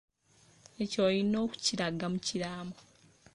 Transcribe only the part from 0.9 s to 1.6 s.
olina